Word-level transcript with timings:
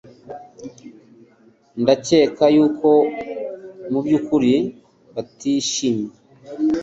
Ndakeka 1.81 2.45
yuko 2.55 2.89
mubyukuri 3.91 4.53
batishimye 5.13 6.09